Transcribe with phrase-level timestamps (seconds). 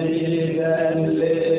[0.00, 1.49] في ذلك